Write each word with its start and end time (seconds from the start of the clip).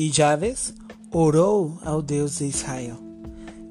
E 0.00 0.10
Jabes 0.10 0.72
orou 1.12 1.78
ao 1.84 2.00
Deus 2.00 2.38
de 2.38 2.46
Israel: 2.46 2.96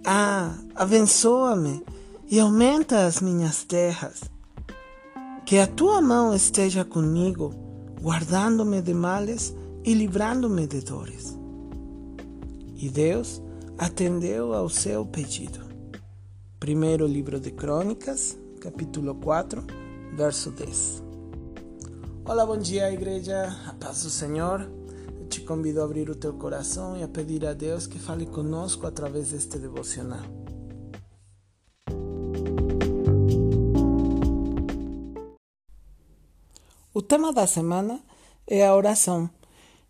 Ah, 0.05 0.55
abençoa-me 0.75 1.83
e 2.29 2.39
aumenta 2.39 3.07
as 3.07 3.19
minhas 3.19 3.63
terras. 3.63 4.21
Que 5.43 5.57
a 5.57 5.65
tua 5.65 6.03
mão 6.03 6.31
esteja 6.35 6.85
comigo, 6.85 7.51
guardando-me 7.99 8.79
de 8.79 8.93
males 8.93 9.55
e 9.83 9.95
livrando-me 9.95 10.67
de 10.67 10.81
dores. 10.81 11.35
E 12.77 12.87
Deus 12.89 13.41
atendeu 13.75 14.53
ao 14.53 14.69
seu 14.69 15.03
pedido. 15.07 15.61
Primeiro 16.59 17.07
livro 17.07 17.39
de 17.39 17.49
Crônicas, 17.49 18.37
capítulo 18.61 19.15
4, 19.15 19.65
verso 20.15 20.51
10. 20.51 21.01
Olá, 22.23 22.45
bom 22.45 22.57
dia, 22.57 22.91
igreja. 22.91 23.51
A 23.65 23.73
paz 23.73 24.03
do 24.03 24.11
Senhor. 24.11 24.77
Te 25.29 25.41
convido 25.41 25.79
a 25.79 25.85
abrir 25.85 26.09
o 26.09 26.15
teu 26.15 26.33
coração 26.33 26.97
e 26.97 27.03
a 27.03 27.07
pedir 27.07 27.45
a 27.45 27.53
Deus 27.53 27.85
que 27.85 27.99
fale 27.99 28.25
conosco 28.25 28.87
através 28.87 29.29
deste 29.29 29.59
devocional. 29.59 30.23
O 36.91 37.01
tema 37.03 37.31
da 37.31 37.45
semana 37.45 38.01
é 38.47 38.65
a 38.65 38.75
oração. 38.75 39.29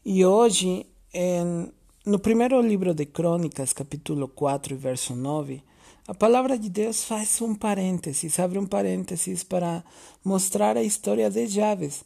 E 0.04 0.26
hoje, 0.26 0.86
em, 1.14 1.72
no 2.06 2.20
primeiro 2.20 2.60
livro 2.62 2.94
de 2.94 3.06
Crônicas, 3.06 3.72
capítulo 3.72 4.28
4, 4.28 4.76
verso 4.76 5.16
9, 5.16 5.64
a 6.06 6.14
palavra 6.14 6.60
de 6.60 6.70
Deus 6.70 7.06
faz 7.06 7.42
um 7.42 7.56
parênteses, 7.56 8.38
abre 8.40 8.60
um 8.60 8.66
parênteses 8.66 9.46
para 9.46 9.86
mostrar 10.22 10.76
a 10.76 10.84
história 10.84 11.30
de 11.30 11.48
Javes. 11.48 12.04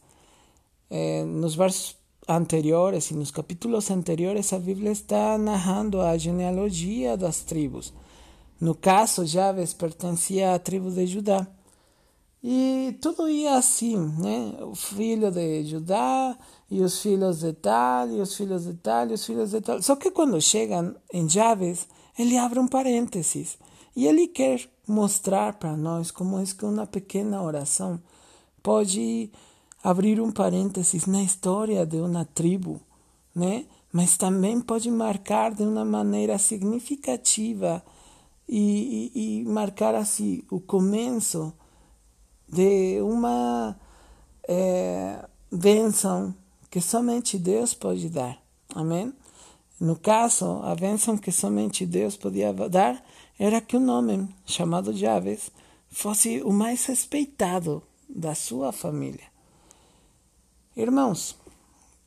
É, 0.87 1.23
nos 1.23 1.55
versos 1.55 2.02
anteriores 2.27 3.11
e 3.11 3.15
nos 3.15 3.31
capítulos 3.31 3.89
anteriores, 3.91 4.53
a 4.53 4.59
Bíblia 4.59 4.91
está 4.91 5.37
narrando 5.37 6.01
a 6.01 6.17
genealogia 6.17 7.17
das 7.17 7.41
tribos. 7.41 7.93
No 8.59 8.73
caso, 8.73 9.25
Javes 9.25 9.73
pertencia 9.73 10.53
à 10.53 10.59
tribo 10.59 10.89
de 10.89 11.05
Judá. 11.05 11.47
E 12.43 12.97
tudo 13.01 13.29
ia 13.29 13.55
assim, 13.55 13.97
né? 13.97 14.57
O 14.61 14.75
filho 14.75 15.31
de 15.31 15.65
Judá, 15.65 16.37
e 16.69 16.81
os 16.81 17.01
filhos 17.01 17.39
de 17.39 17.53
tal, 17.53 18.09
e 18.09 18.19
os 18.19 18.35
filhos 18.35 18.65
de 18.65 18.73
tal, 18.73 19.09
e 19.09 19.13
os 19.13 19.25
filhos 19.25 19.51
de 19.51 19.61
tal. 19.61 19.81
Só 19.81 19.95
que 19.95 20.11
quando 20.11 20.41
chegam 20.41 20.95
em 21.13 21.27
Javes, 21.29 21.87
ele 22.17 22.37
abre 22.37 22.59
um 22.59 22.67
parênteses. 22.67 23.57
E 23.95 24.07
ele 24.07 24.27
quer 24.27 24.61
mostrar 24.87 25.53
para 25.53 25.77
nós 25.77 26.11
como 26.11 26.39
é 26.39 26.43
que 26.45 26.65
uma 26.65 26.85
pequena 26.85 27.41
oração 27.41 28.01
pode 28.61 29.31
abrir 29.83 30.21
um 30.21 30.31
parênteses 30.31 31.05
na 31.05 31.21
história 31.21 31.85
de 31.85 31.97
uma 31.97 32.23
tribo, 32.23 32.79
né? 33.35 33.65
Mas 33.91 34.17
também 34.17 34.59
pode 34.61 34.89
marcar 34.89 35.53
de 35.53 35.63
uma 35.63 35.83
maneira 35.83 36.37
significativa 36.37 37.83
e, 38.47 39.11
e, 39.13 39.41
e 39.41 39.45
marcar 39.45 39.93
assim 39.93 40.41
o 40.49 40.59
começo 40.59 41.53
de 42.47 43.01
uma 43.01 43.77
é, 44.47 45.25
bênção 45.51 46.33
que 46.71 46.81
somente 46.81 47.37
Deus 47.37 47.73
pode 47.73 48.09
dar. 48.09 48.41
Amém? 48.73 49.13
No 49.79 49.95
caso, 49.95 50.61
a 50.63 50.73
bênção 50.73 51.17
que 51.17 51.31
somente 51.31 51.85
Deus 51.85 52.15
podia 52.15 52.53
dar 52.53 53.03
era 53.37 53.59
que 53.59 53.75
um 53.75 53.89
homem 53.89 54.29
chamado 54.45 54.93
Javes 54.93 55.51
fosse 55.89 56.41
o 56.41 56.51
mais 56.51 56.85
respeitado 56.85 57.83
da 58.09 58.33
sua 58.33 58.71
família. 58.71 59.32
Irmãos, 60.75 61.35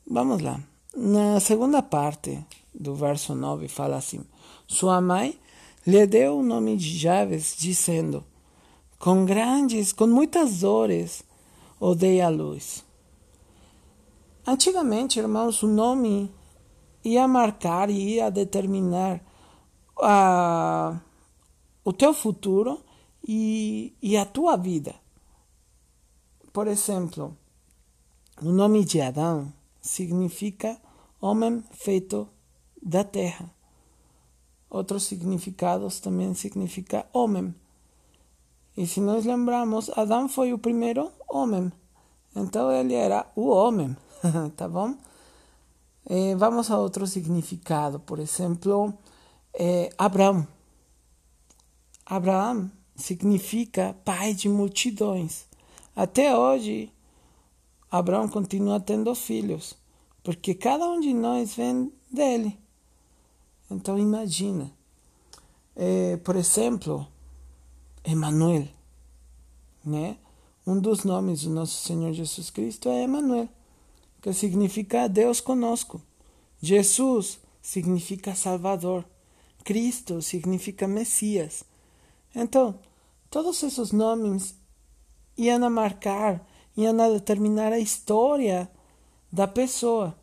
vamos 0.04 0.42
lá. 0.42 0.60
Na 0.92 1.38
segunda 1.38 1.80
parte 1.80 2.44
do 2.74 2.96
verso 2.96 3.32
9 3.32 3.68
fala 3.68 3.96
assim: 3.96 4.24
Sua 4.66 5.00
mãe 5.00 5.38
lhe 5.86 6.04
deu 6.04 6.38
o 6.38 6.42
nome 6.42 6.76
de 6.76 6.98
Javes, 6.98 7.54
dizendo: 7.56 8.24
com 8.98 9.24
grandes, 9.24 9.92
com 9.92 10.08
muitas 10.08 10.60
dores, 10.60 11.22
odeia 11.78 12.26
a 12.26 12.28
luz. 12.28 12.84
Antigamente, 14.44 15.20
irmãos, 15.20 15.62
o 15.62 15.68
nome 15.68 16.28
ia 17.04 17.28
marcar 17.28 17.88
e 17.88 18.14
ia 18.14 18.32
determinar 18.32 19.20
a, 20.02 20.98
o 21.84 21.92
teu 21.92 22.12
futuro 22.12 22.82
e, 23.26 23.94
e 24.02 24.16
a 24.16 24.24
tua 24.24 24.56
vida. 24.56 24.92
Por 26.52 26.66
exemplo, 26.66 27.36
o 28.42 28.50
nome 28.50 28.84
de 28.84 29.00
Adão 29.00 29.52
significa 29.80 30.76
homem 31.20 31.62
feito 31.72 32.28
da 32.82 33.04
terra. 33.04 33.50
Outros 34.68 35.04
significados 35.04 36.00
também 36.00 36.34
significa 36.34 37.06
homem 37.12 37.54
e 38.76 38.86
se 38.86 39.00
nós 39.00 39.24
lembramos, 39.24 39.90
Adão 39.96 40.28
foi 40.28 40.52
o 40.52 40.58
primeiro 40.58 41.10
homem. 41.26 41.72
Então 42.34 42.70
ele 42.70 42.92
era 42.92 43.26
o 43.34 43.48
homem, 43.48 43.96
tá 44.54 44.68
bom? 44.68 44.94
Eh, 46.04 46.36
vamos 46.36 46.70
a 46.70 46.78
outro 46.78 47.06
significado. 47.06 47.98
Por 47.98 48.18
exemplo, 48.18 48.92
eh, 49.54 49.88
Abraão. 49.96 50.46
Abraão 52.04 52.70
significa 52.94 53.96
pai 54.04 54.34
de 54.34 54.46
multidões. 54.46 55.46
Até 55.94 56.36
hoje, 56.36 56.92
Abraão 57.90 58.28
continua 58.28 58.80
tendo 58.80 59.14
filhos, 59.14 59.76
porque 60.22 60.54
cada 60.54 60.88
um 60.88 61.00
de 61.00 61.12
nós 61.14 61.54
vem 61.54 61.92
dele. 62.10 62.58
Então 63.70 63.98
imagina. 63.98 64.72
Eh, 65.74 66.16
por 66.24 66.36
exemplo, 66.36 67.06
Emanuel, 68.04 68.68
né? 69.84 70.16
Um 70.66 70.80
dos 70.80 71.04
nomes 71.04 71.42
do 71.42 71.50
nosso 71.50 71.86
Senhor 71.86 72.12
Jesus 72.12 72.50
Cristo 72.50 72.88
é 72.88 73.04
Emanuel, 73.04 73.48
que 74.20 74.32
significa 74.32 75.08
Deus 75.08 75.40
conosco. 75.40 76.02
Jesus 76.60 77.38
significa 77.62 78.34
Salvador. 78.34 79.04
Cristo 79.62 80.22
significa 80.22 80.88
Messias. 80.88 81.64
Então, 82.34 82.78
todos 83.30 83.62
esses 83.62 83.92
nomes 83.92 84.54
iam 85.36 85.64
a 85.64 85.70
marcar, 85.70 86.44
iam 86.76 87.00
a 87.00 87.08
determinar 87.08 87.72
a 87.72 87.78
história 87.78 88.70
da 89.32 89.46
pessoa. 89.46 90.14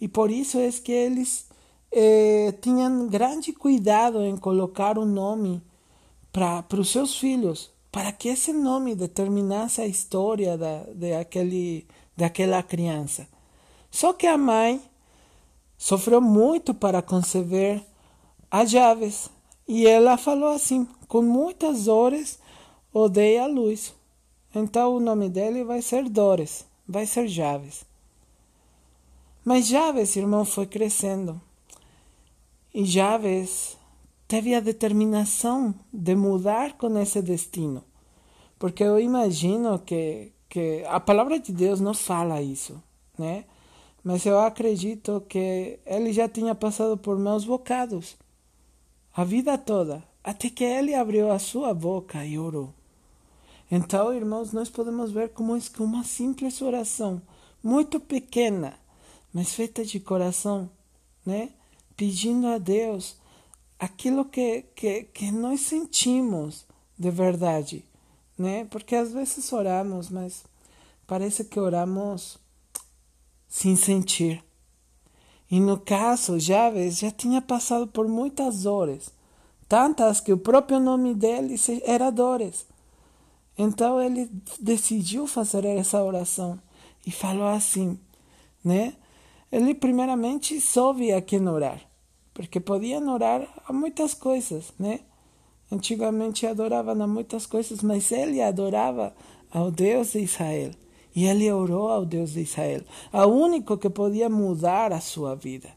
E 0.00 0.08
por 0.08 0.30
isso 0.30 0.58
é 0.58 0.70
que 0.72 0.92
eles 0.92 1.46
eh, 1.90 2.54
tinham 2.60 3.06
grande 3.06 3.52
cuidado 3.52 4.22
em 4.22 4.36
colocar 4.36 4.98
o 4.98 5.02
um 5.02 5.06
nome 5.06 5.62
para 6.32 6.80
os 6.80 6.90
seus 6.90 7.16
filhos, 7.16 7.70
para 7.90 8.10
que 8.10 8.28
esse 8.28 8.52
nome 8.52 8.94
determinasse 8.94 9.80
a 9.80 9.86
história 9.86 10.56
da, 10.56 10.84
de 10.94 11.12
aquele, 11.12 11.86
daquela 12.16 12.62
criança. 12.62 13.28
Só 13.90 14.12
que 14.14 14.26
a 14.26 14.38
mãe 14.38 14.80
sofreu 15.76 16.20
muito 16.20 16.72
para 16.72 17.02
conceber 17.02 17.84
a 18.50 18.64
Javes 18.64 19.28
e 19.68 19.86
ela 19.86 20.16
falou 20.16 20.48
assim: 20.48 20.86
com 21.06 21.22
muitas 21.22 21.84
dores 21.84 22.38
odeia 22.92 23.44
a 23.44 23.46
luz. 23.46 23.94
Então 24.54 24.96
o 24.96 25.00
nome 25.00 25.28
dele 25.28 25.64
vai 25.64 25.80
ser 25.80 26.08
Dores, 26.08 26.66
vai 26.86 27.06
ser 27.06 27.26
Javes. 27.26 27.84
Mas 29.44 29.66
Javes, 29.66 30.14
irmão, 30.16 30.44
foi 30.44 30.66
crescendo. 30.66 31.40
E 32.72 32.84
Javes 32.84 33.76
teve 34.28 34.54
a 34.54 34.60
determinação 34.60 35.74
de 35.92 36.14
mudar 36.14 36.74
com 36.78 36.96
esse 36.98 37.20
destino. 37.20 37.82
Porque 38.58 38.84
eu 38.84 39.00
imagino 39.00 39.78
que, 39.78 40.32
que 40.48 40.84
a 40.86 41.00
palavra 41.00 41.38
de 41.38 41.52
Deus 41.52 41.80
não 41.80 41.92
fala 41.92 42.40
isso, 42.40 42.80
né? 43.18 43.44
Mas 44.04 44.24
eu 44.24 44.38
acredito 44.38 45.22
que 45.28 45.78
ele 45.84 46.12
já 46.12 46.28
tinha 46.28 46.54
passado 46.54 46.96
por 46.96 47.18
meus 47.18 47.44
bocados 47.44 48.16
a 49.14 49.24
vida 49.24 49.58
toda, 49.58 50.02
até 50.24 50.48
que 50.48 50.64
ele 50.64 50.94
abriu 50.94 51.30
a 51.30 51.38
sua 51.38 51.74
boca 51.74 52.24
e 52.24 52.38
orou. 52.38 52.72
Então, 53.74 54.12
irmãos, 54.12 54.52
nós 54.52 54.68
podemos 54.68 55.12
ver 55.12 55.30
como 55.30 55.58
que 55.58 55.82
uma 55.82 56.04
simples 56.04 56.60
oração, 56.60 57.22
muito 57.62 57.98
pequena, 57.98 58.78
mas 59.32 59.54
feita 59.54 59.82
de 59.82 59.98
coração, 59.98 60.68
né? 61.24 61.48
Pedindo 61.96 62.48
a 62.48 62.58
Deus 62.58 63.16
aquilo 63.78 64.26
que, 64.26 64.66
que, 64.76 65.04
que 65.04 65.32
nós 65.32 65.62
sentimos 65.62 66.66
de 66.98 67.10
verdade, 67.10 67.82
né? 68.36 68.66
Porque 68.66 68.94
às 68.94 69.10
vezes 69.10 69.50
oramos, 69.54 70.10
mas 70.10 70.44
parece 71.06 71.42
que 71.42 71.58
oramos 71.58 72.36
sem 73.48 73.74
sentir. 73.74 74.44
E 75.50 75.58
no 75.58 75.80
caso, 75.80 76.38
Javes 76.38 76.98
já 76.98 77.10
tinha 77.10 77.40
passado 77.40 77.86
por 77.86 78.06
muitas 78.06 78.64
dores, 78.64 79.10
tantas 79.66 80.20
que 80.20 80.30
o 80.30 80.36
próprio 80.36 80.78
nome 80.78 81.14
dele 81.14 81.54
era 81.86 82.10
Dores. 82.10 82.70
Então 83.56 84.00
ele 84.00 84.30
decidiu 84.58 85.26
fazer 85.26 85.64
essa 85.66 86.02
oração 86.02 86.58
e 87.06 87.10
falou 87.10 87.48
assim, 87.48 87.98
né? 88.64 88.94
ele 89.52 89.74
primeiramente 89.74 90.58
soube 90.60 91.12
a 91.12 91.20
quem 91.20 91.46
orar, 91.46 91.80
porque 92.32 92.58
podiam 92.58 93.06
orar 93.12 93.46
a 93.68 93.72
muitas 93.72 94.14
coisas, 94.14 94.72
né? 94.78 95.00
Antigamente 95.70 96.46
adoravam 96.46 97.00
a 97.02 97.06
muitas 97.06 97.44
coisas, 97.44 97.82
mas 97.82 98.10
ele 98.10 98.42
adorava 98.42 99.14
ao 99.50 99.70
Deus 99.70 100.12
de 100.12 100.20
Israel. 100.20 100.70
E 101.14 101.26
ele 101.26 101.50
orou 101.52 101.88
ao 101.90 102.06
Deus 102.06 102.32
de 102.32 102.40
Israel, 102.40 102.82
ao 103.12 103.30
único 103.30 103.76
que 103.76 103.90
podia 103.90 104.30
mudar 104.30 104.92
a 104.92 105.00
sua 105.00 105.34
vida. 105.34 105.70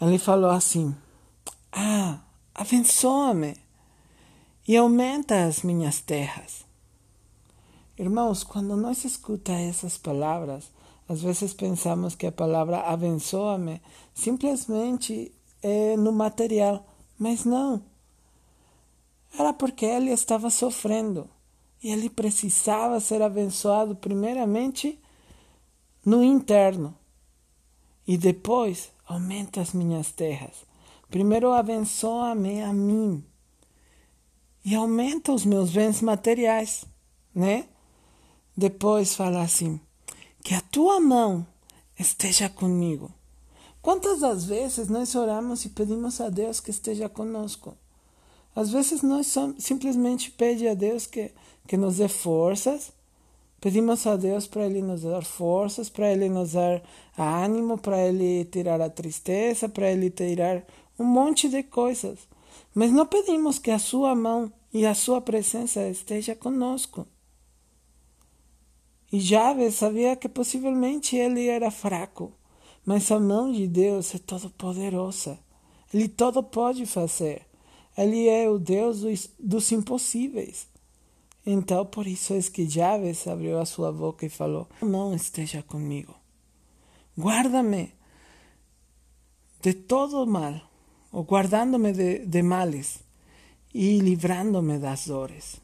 Ele 0.00 0.18
falou 0.18 0.50
assim: 0.50 0.94
Ah, 1.70 2.20
abençoa-me 2.54 3.54
e 4.70 4.76
aumenta 4.76 5.46
as 5.46 5.64
minhas 5.64 6.00
terras. 6.00 6.64
Irmãos, 7.98 8.44
quando 8.44 8.76
nós 8.76 9.04
escutamos 9.04 9.62
essas 9.62 9.98
palavras, 9.98 10.70
às 11.08 11.22
vezes 11.22 11.52
pensamos 11.52 12.14
que 12.14 12.24
a 12.24 12.30
palavra 12.30 12.82
abençoa-me 12.82 13.82
simplesmente 14.14 15.34
é 15.60 15.96
no 15.96 16.12
material, 16.12 16.86
mas 17.18 17.44
não. 17.44 17.82
Era 19.36 19.52
porque 19.52 19.84
ele 19.84 20.12
estava 20.12 20.48
sofrendo 20.50 21.28
e 21.82 21.90
ele 21.90 22.08
precisava 22.08 23.00
ser 23.00 23.22
abençoado 23.22 23.96
primeiramente 23.96 25.00
no 26.06 26.22
interno 26.22 26.96
e 28.06 28.16
depois 28.16 28.92
aumenta 29.04 29.60
as 29.60 29.72
minhas 29.72 30.12
terras. 30.12 30.64
Primeiro 31.10 31.50
abençoa-me 31.50 32.62
a 32.62 32.72
mim 32.72 33.24
e 34.70 34.74
aumenta 34.76 35.32
os 35.32 35.44
meus 35.44 35.72
bens 35.72 36.00
materiais, 36.00 36.84
né? 37.34 37.64
Depois 38.56 39.16
fala 39.16 39.42
assim: 39.42 39.80
que 40.44 40.54
a 40.54 40.60
tua 40.60 41.00
mão 41.00 41.44
esteja 41.98 42.48
comigo. 42.48 43.10
Quantas 43.82 44.20
das 44.20 44.44
vezes 44.44 44.88
nós 44.88 45.12
oramos 45.16 45.64
e 45.64 45.70
pedimos 45.70 46.20
a 46.20 46.28
Deus 46.28 46.60
que 46.60 46.70
esteja 46.70 47.08
conosco? 47.08 47.76
Às 48.54 48.70
vezes 48.70 49.02
nós 49.02 49.34
simplesmente 49.58 50.30
pedimos 50.30 50.70
a 50.70 50.74
Deus 50.74 51.04
que, 51.04 51.32
que 51.66 51.76
nos 51.76 51.96
dê 51.96 52.06
forças, 52.06 52.92
pedimos 53.60 54.06
a 54.06 54.14
Deus 54.14 54.46
para 54.46 54.66
Ele 54.66 54.82
nos 54.82 55.02
dar 55.02 55.24
forças, 55.24 55.90
para 55.90 56.12
Ele 56.12 56.28
nos 56.28 56.52
dar 56.52 56.80
ânimo, 57.18 57.76
para 57.76 58.06
Ele 58.06 58.44
tirar 58.44 58.80
a 58.80 58.88
tristeza, 58.88 59.68
para 59.68 59.90
Ele 59.90 60.10
tirar 60.10 60.62
um 60.96 61.04
monte 61.04 61.48
de 61.48 61.64
coisas. 61.64 62.20
Mas 62.72 62.92
não 62.92 63.04
pedimos 63.04 63.58
que 63.58 63.72
a 63.72 63.78
Sua 63.80 64.14
mão 64.14 64.52
e 64.72 64.86
a 64.86 64.94
Sua 64.94 65.20
presença 65.20 65.88
esteja 65.88 66.34
conosco. 66.34 67.06
E 69.12 69.18
Jabes 69.18 69.74
sabia 69.74 70.14
que 70.14 70.28
possivelmente 70.28 71.16
ele 71.16 71.48
era 71.48 71.70
fraco, 71.70 72.32
mas 72.86 73.10
a 73.10 73.18
mão 73.18 73.50
de 73.50 73.66
Deus 73.66 74.14
é 74.14 74.18
todo 74.18 74.50
poderosa. 74.50 75.38
Ele 75.92 76.08
todo 76.08 76.42
pode 76.42 76.86
fazer. 76.86 77.44
Ele 77.98 78.28
é 78.28 78.48
o 78.48 78.58
Deus 78.58 79.00
dos, 79.00 79.30
dos 79.38 79.72
impossíveis. 79.72 80.68
Então, 81.44 81.84
por 81.84 82.06
isso 82.06 82.34
é 82.34 82.42
que 82.42 82.68
Jabes 82.68 83.26
abriu 83.26 83.58
a 83.58 83.66
sua 83.66 83.90
boca 83.90 84.24
e 84.24 84.28
falou: 84.28 84.68
Não 84.80 85.12
esteja 85.12 85.62
comigo. 85.62 86.14
Guarda-me 87.18 87.92
de 89.60 89.74
todo 89.74 90.24
mal, 90.26 90.60
ou 91.10 91.24
guardando-me 91.24 91.92
de, 91.92 92.24
de 92.24 92.42
males 92.42 93.00
e 93.72 93.98
livrando-me 93.98 94.78
das 94.78 95.06
dores. 95.06 95.60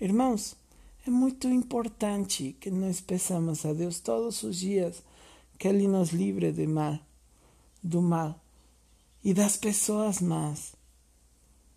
Irmãos, 0.00 0.56
é 1.06 1.10
muito 1.10 1.48
importante 1.48 2.56
que 2.60 2.70
nós 2.70 3.00
peçamos 3.00 3.64
a 3.64 3.72
Deus 3.72 4.00
todos 4.00 4.42
os 4.42 4.56
dias 4.56 5.02
que 5.58 5.68
Ele 5.68 5.88
nos 5.88 6.10
livre 6.10 6.52
do 6.52 6.68
mal, 6.68 6.98
do 7.82 8.00
mal 8.00 8.40
e 9.24 9.34
das 9.34 9.56
pessoas 9.56 10.20
más, 10.20 10.74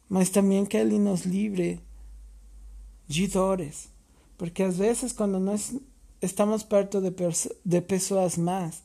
mas 0.07 0.29
também 0.29 0.65
que 0.65 0.77
Ele 0.77 0.99
nos 0.99 1.21
livre 1.21 1.81
de 3.07 3.27
dores, 3.27 3.89
porque 4.37 4.63
às 4.63 4.77
vezes 4.77 5.11
quando 5.11 5.39
nós 5.39 5.75
estamos 6.21 6.63
perto 6.63 7.01
de, 7.01 7.11
de 7.65 7.81
pessoas 7.81 8.37
más 8.37 8.83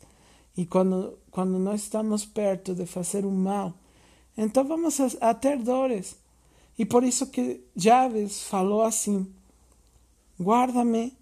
e 0.57 0.65
quando, 0.65 1.19
quando 1.31 1.59
nós 1.59 1.83
estamos 1.83 2.25
perto 2.25 2.75
de 2.75 2.87
fazer 2.87 3.27
o 3.27 3.31
mal, 3.31 3.75
então 4.37 4.65
vamos 4.65 5.01
a, 5.01 5.31
a 5.31 5.35
ter 5.35 5.59
dores. 5.59 6.17
E 6.79 6.85
por 6.85 7.03
isso 7.03 7.29
que 7.29 7.65
Javes 7.75 8.43
falou 8.43 8.83
assim, 8.83 9.33
guarda-me 10.39 11.17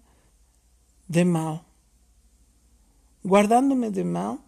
de 1.07 1.23
mal, 1.23 1.63
guardando-me 3.25 3.89
de 3.89 4.03
mal 4.03 4.39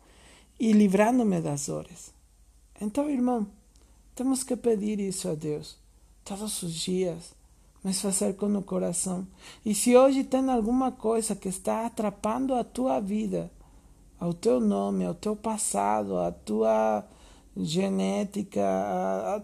e 0.60 0.74
livrando-me 0.74 1.40
das 1.40 1.68
dores. 1.68 2.14
Então, 2.82 3.10
irmão, 3.10 3.48
temos 4.14 4.44
que 4.44 4.56
pedir 4.56 5.00
isso 5.00 5.30
a 5.30 5.36
Deus 5.36 5.78
todos 6.26 6.62
os 6.62 6.74
dias, 6.74 7.34
mas 7.82 8.02
fazer 8.02 8.36
com 8.36 8.48
o 8.48 8.62
coração. 8.62 9.26
E 9.66 9.74
se 9.74 9.96
hoje 9.96 10.24
tem 10.24 10.50
alguma 10.50 10.92
coisa 10.92 11.36
que 11.36 11.48
está 11.48 11.86
atrapando 11.86 12.54
a 12.54 12.64
tua 12.64 13.00
vida, 13.00 13.50
ao 14.20 14.34
teu 14.34 14.60
nome, 14.60 15.06
ao 15.06 15.14
teu 15.14 15.36
passado, 15.36 16.18
à 16.18 16.32
tua 16.32 17.06
genética, 17.58 18.64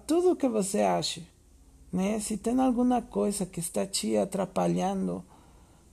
tudo 0.06 0.36
que 0.36 0.48
você 0.48 0.82
acha, 0.82 1.22
né? 1.92 2.20
Se 2.20 2.38
tem 2.38 2.60
alguma 2.60 3.02
coisa 3.02 3.46
que 3.46 3.60
está 3.60 3.86
te 3.86 4.16
atrapalhando 4.16 5.24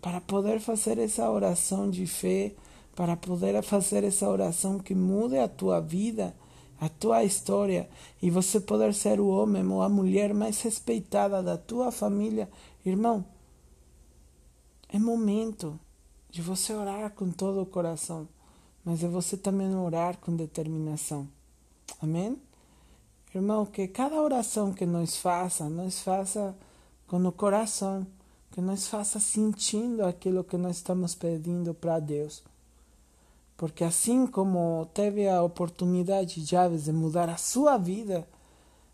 para 0.01 0.21
poder 0.21 0.61
fazer 0.61 0.99
essa 0.99 1.31
oração 1.31 1.91
de 1.91 2.07
fé, 2.07 2.53
para 2.95 3.17
poder 3.17 3.63
fazer 3.63 4.05
essa 4.05 4.29
oração 4.29 4.79
que 4.79 4.95
mude 4.95 5.39
a 5.39 5.49
tua 5.49 5.81
vida, 5.81 6.35
a 6.79 6.89
tua 6.89 7.25
história 7.25 7.89
e 8.21 8.31
você 8.31 8.61
poder 8.61 8.95
ser 8.95 9.21
o 9.21 9.29
homem 9.29 9.67
ou 9.67 9.83
a 9.83 9.89
mulher 9.89 10.35
mais 10.35 10.61
respeitada 10.63 11.43
da 11.43 11.57
tua 11.57 11.91
família, 11.91 12.51
irmão, 12.85 13.25
é 14.89 14.99
momento 14.99 15.79
de 16.31 16.43
você 16.43 16.75
orar 16.75 17.11
com 17.11 17.31
todo 17.31 17.61
o 17.61 17.67
coração, 17.67 18.29
mas 18.85 19.05
é 19.05 19.09
você 19.09 19.37
também 19.37 19.75
orar 19.75 20.19
com 20.19 20.35
determinação. 20.35 21.29
Amém? 22.01 22.41
Irmão, 23.35 23.65
que 23.65 23.87
cada 23.87 24.21
oração 24.21 24.73
que 24.73 24.85
nós 24.85 25.17
faça, 25.17 25.69
nós 25.69 26.01
faça 26.01 26.57
com 27.07 27.25
o 27.25 27.33
coração, 27.33 28.07
que 28.51 28.61
nós 28.61 28.89
faça 28.89 29.21
sentindo 29.21 30.05
aquilo 30.05 30.43
que 30.43 30.57
nós 30.57 30.76
estamos 30.76 31.14
pedindo 31.14 31.73
para 31.73 32.00
Deus. 32.00 32.43
Porque 33.57 33.85
assim 33.85 34.26
como 34.26 34.88
teve 34.95 35.29
a 35.29 35.43
oportunidade 35.43 36.37
de 36.37 36.45
Javes 36.45 36.85
de 36.85 36.93
mudar 36.93 37.29
a 37.29 37.37
sua 37.37 37.76
vida, 37.76 38.26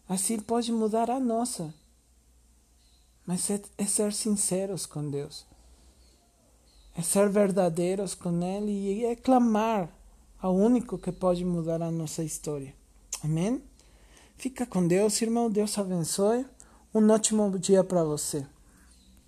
assim 0.09 0.39
pode 0.39 0.71
mudar 0.71 1.11
a 1.11 1.19
nossa. 1.19 1.73
Mas 3.25 3.49
é, 3.51 3.61
é 3.79 3.87
ser 3.87 4.13
sinceros 4.13 4.85
com 4.85 5.09
Deus. 5.09 5.47
É 6.95 7.03
ser 7.03 7.29
verdadeiros 7.29 8.15
com 8.15 8.43
Ele 8.43 8.73
e 8.73 9.05
é 9.05 9.17
clamar 9.17 9.91
ao 10.41 10.55
único 10.55 10.99
que 10.99 11.11
pode 11.11 11.45
mudar 11.45 11.81
a 11.83 11.91
nossa 11.91 12.23
história. 12.23 12.75
Amém? 13.23 13.63
Fica 14.37 14.67
com 14.67 14.87
Deus, 14.87 15.21
irmão. 15.23 15.51
Deus 15.51 15.79
abençoe. 15.79 16.47
Um 16.95 17.11
ótimo 17.11 17.59
dia 17.59 17.83
para 17.83 18.05
você. 18.05 18.47